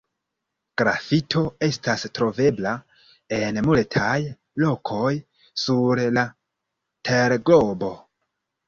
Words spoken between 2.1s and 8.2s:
trovebla en multaj lokoj sur la terglobo.